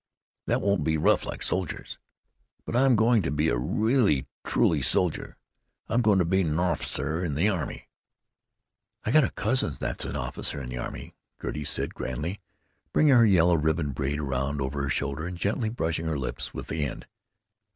That 0.47 0.61
won't 0.61 0.83
be 0.83 0.97
rough 0.97 1.25
like 1.25 1.43
soldiers. 1.43 1.99
But 2.65 2.75
I'm 2.75 2.95
going 2.95 3.21
to 3.21 3.29
be 3.29 3.49
a 3.49 3.55
really 3.55 4.25
truly 4.43 4.81
soldier. 4.81 5.37
I'm 5.87 6.01
going 6.01 6.17
to 6.17 6.25
be 6.25 6.41
a 6.41 6.43
norficer 6.43 7.23
in 7.23 7.35
the 7.35 7.49
army." 7.49 7.87
"I 9.05 9.11
got 9.11 9.23
a 9.25 9.29
cousin 9.29 9.77
that's 9.79 10.03
an 10.05 10.15
officer 10.15 10.59
in 10.59 10.69
the 10.69 10.79
army," 10.79 11.13
Gertie 11.39 11.65
said 11.65 11.93
grandly, 11.93 12.39
bringing 12.91 13.13
her 13.13 13.27
yellow 13.27 13.53
ribboned 13.55 13.93
braid 13.93 14.19
round 14.19 14.59
over 14.59 14.81
her 14.81 14.89
shoulder 14.89 15.27
and 15.27 15.37
gently 15.37 15.69
brushing 15.69 16.07
her 16.07 16.17
lips 16.17 16.51
with 16.51 16.65
the 16.65 16.83
end. 16.83 17.05